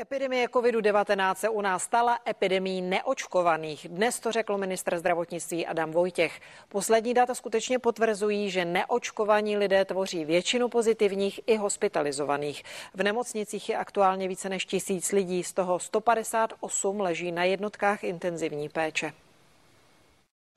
Epidemie 0.00 0.48
COVID-19 0.48 1.34
se 1.34 1.48
u 1.48 1.60
nás 1.60 1.82
stala 1.82 2.18
epidemí 2.28 2.82
neočkovaných. 2.82 3.88
Dnes 3.88 4.20
to 4.20 4.32
řekl 4.32 4.58
ministr 4.58 4.98
zdravotnictví 4.98 5.66
Adam 5.66 5.90
Vojtěch. 5.90 6.40
Poslední 6.68 7.14
data 7.14 7.34
skutečně 7.34 7.78
potvrzují, 7.78 8.50
že 8.50 8.64
neočkovaní 8.64 9.56
lidé 9.56 9.84
tvoří 9.84 10.24
většinu 10.24 10.68
pozitivních 10.68 11.40
i 11.46 11.56
hospitalizovaných. 11.56 12.62
V 12.94 13.02
nemocnicích 13.02 13.68
je 13.68 13.76
aktuálně 13.76 14.28
více 14.28 14.48
než 14.48 14.66
tisíc 14.66 15.12
lidí, 15.12 15.44
z 15.44 15.52
toho 15.52 15.78
158 15.78 17.00
leží 17.00 17.32
na 17.32 17.44
jednotkách 17.44 18.04
intenzivní 18.04 18.68
péče. 18.68 19.12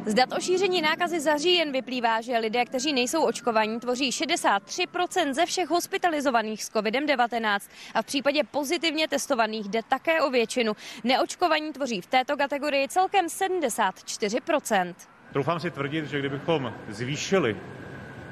Z 0.08 0.14
dat 0.14 0.34
o 0.34 0.42
šíření 0.42 0.82
nákazy 0.82 1.20
za 1.20 1.38
říjen 1.38 1.72
vyplývá, 1.72 2.22
že 2.22 2.38
lidé, 2.38 2.66
kteří 2.66 2.94
nejsou 2.94 3.24
očkovaní, 3.24 3.80
tvoří 3.80 4.10
63% 4.10 5.34
ze 5.34 5.46
všech 5.46 5.70
hospitalizovaných 5.70 6.64
s 6.64 6.72
COVID-19 6.72 7.60
a 7.94 8.02
v 8.02 8.06
případě 8.06 8.44
pozitivně 8.44 9.08
testovaných 9.08 9.70
jde 9.70 9.82
také 9.90 10.22
o 10.22 10.30
většinu. 10.30 10.74
Neočkovaní 11.04 11.74
tvoří 11.74 12.02
v 12.02 12.08
této 12.08 12.38
kategorii 12.38 12.88
celkem 12.88 13.26
74%. 13.26 14.94
Doufám 15.32 15.60
si 15.60 15.72
tvrdit, 15.72 16.06
že 16.06 16.20
kdybychom 16.20 16.74
zvýšili 16.90 17.58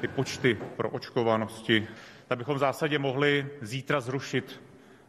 ty 0.00 0.08
počty 0.08 0.58
pro 0.76 0.90
očkovanosti, 0.90 1.88
tak 2.28 2.38
bychom 2.38 2.54
v 2.54 2.58
zásadě 2.58 2.98
mohli 2.98 3.46
zítra 3.60 4.00
zrušit 4.00 4.60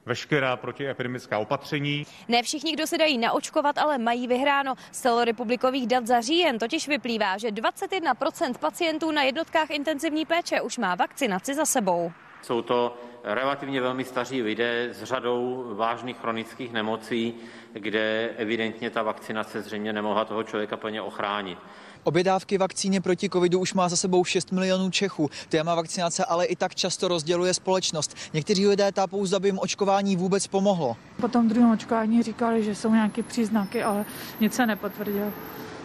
veškerá 0.06 0.58
protiepidemická 0.58 1.40
opatření. 1.40 2.08
Ne 2.28 2.44
všichni, 2.44 2.74
kdo 2.74 2.88
se 2.88 2.98
dají 2.98 3.18
naočkovat, 3.18 3.78
ale 3.78 3.98
mají 3.98 4.28
vyhráno. 4.28 4.76
Z 4.92 5.02
celorepublikových 5.02 5.88
dat 5.88 6.08
za 6.08 6.22
říjen 6.22 6.60
totiž 6.60 6.88
vyplývá, 6.88 7.38
že 7.38 7.48
21% 7.48 8.54
pacientů 8.58 9.12
na 9.12 9.24
jednotkách 9.24 9.70
intenzivní 9.72 10.26
péče 10.26 10.62
už 10.62 10.78
má 10.78 10.96
vakcinaci 10.96 11.56
za 11.56 11.66
sebou. 11.66 12.12
Jsou 12.46 12.62
to 12.62 12.98
relativně 13.24 13.82
velmi 13.82 14.04
staří 14.04 14.42
lidé 14.42 14.90
s 14.94 15.04
řadou 15.04 15.66
vážných 15.76 16.18
chronických 16.18 16.74
nemocí, 16.74 17.34
kde 17.74 18.30
evidentně 18.38 18.90
ta 18.90 19.04
vakcinace 19.04 19.62
zřejmě 19.62 19.94
nemohla 19.94 20.26
toho 20.26 20.44
člověka 20.44 20.78
plně 20.78 21.02
ochránit. 21.02 21.58
Obě 22.04 22.24
dávky 22.24 22.58
vakcíny 22.58 23.00
proti 23.00 23.30
covidu 23.30 23.60
už 23.60 23.74
má 23.74 23.90
za 23.90 23.96
sebou 23.96 24.26
6 24.26 24.52
milionů 24.52 24.92
Čechů. 24.92 25.30
Téma 25.50 25.76
vakcinace 25.76 26.26
ale 26.26 26.46
i 26.46 26.56
tak 26.56 26.76
často 26.76 27.08
rozděluje 27.08 27.54
společnost. 27.54 28.18
Někteří 28.34 28.68
lidé 28.68 28.92
tápou, 28.92 29.26
zda 29.26 29.40
by 29.40 29.48
jim 29.48 29.60
očkování 29.60 30.16
vůbec 30.16 30.48
pomohlo. 30.48 30.98
Po 31.22 31.28
tom 31.28 31.48
druhém 31.48 31.72
očkování 31.72 32.24
říkali, 32.24 32.64
že 32.64 32.76
jsou 32.76 32.92
nějaké 32.92 33.24
příznaky, 33.24 33.84
ale 33.84 34.06
nic 34.40 34.54
se 34.54 34.66
nepotvrdilo. 34.66 35.32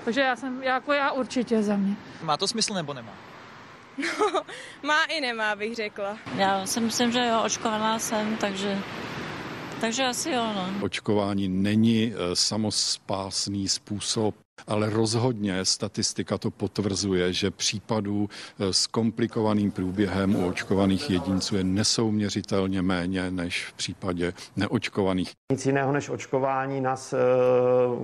Takže 0.04 0.20
já 0.20 0.36
jsem, 0.36 0.62
jako 0.62 0.92
já 0.92 1.12
určitě 1.12 1.62
za 1.62 1.76
mě. 1.76 1.96
Má 2.22 2.36
to 2.36 2.48
smysl 2.48 2.74
nebo 2.74 2.94
nemá? 2.94 3.29
No, 4.00 4.42
má 4.82 5.04
i 5.04 5.20
nemá, 5.20 5.56
bych 5.56 5.74
řekla. 5.74 6.18
Já 6.36 6.66
si 6.66 6.80
myslím, 6.80 7.12
že 7.12 7.26
jo, 7.26 7.42
očkovaná 7.44 7.98
jsem, 7.98 8.36
takže 8.36 8.78
takže 9.80 10.04
asi 10.04 10.30
jo. 10.30 10.52
No. 10.54 10.70
Očkování 10.82 11.48
není 11.48 12.12
eh, 12.12 12.36
samospásný 12.36 13.68
způsob 13.68 14.34
ale 14.66 14.90
rozhodně 14.90 15.64
statistika 15.64 16.38
to 16.38 16.50
potvrzuje, 16.50 17.32
že 17.32 17.50
případů 17.50 18.28
eh, 18.28 18.72
s 18.72 18.86
komplikovaným 18.86 19.70
průběhem 19.70 20.36
u 20.36 20.48
očkovaných 20.48 21.10
jedinců 21.10 21.56
je 21.56 21.64
nesouměřitelně 21.64 22.82
méně 22.82 23.30
než 23.30 23.64
v 23.64 23.72
případě 23.72 24.32
neočkovaných. 24.56 25.32
Nic 25.52 25.66
jiného 25.66 25.92
než 25.92 26.08
očkování 26.08 26.80
nás 26.80 27.12
eh, 27.12 27.16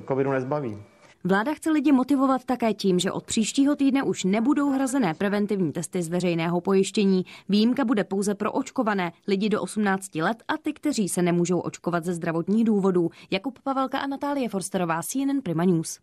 covidu 0.09 0.33
nezbaví. 0.33 0.79
Vláda 1.27 1.55
chce 1.55 1.71
lidi 1.71 1.93
motivovat 1.93 2.45
také 2.45 2.75
tím, 2.75 2.99
že 2.99 3.13
od 3.13 3.25
příštího 3.25 3.77
týdne 3.77 4.03
už 4.03 4.25
nebudou 4.25 4.71
hrazené 4.71 5.15
preventivní 5.15 5.73
testy 5.73 6.03
z 6.03 6.09
veřejného 6.09 6.61
pojištění. 6.61 7.25
Výjimka 7.49 7.85
bude 7.85 8.05
pouze 8.05 8.35
pro 8.35 8.53
očkované 8.53 9.13
lidi 9.27 9.49
do 9.49 9.63
18 9.63 10.15
let 10.15 10.43
a 10.49 10.57
ty, 10.57 10.73
kteří 10.73 11.09
se 11.09 11.23
nemůžou 11.23 11.59
očkovat 11.59 12.05
ze 12.05 12.15
zdravotních 12.15 12.65
důvodů. 12.65 13.11
Jakub 13.31 13.59
Pavelka 13.59 13.99
a 13.99 14.07
Natálie 14.07 14.49
Forsterová, 14.49 15.03
CNN 15.03 15.41
Prima 15.43 15.65
News. 15.65 15.99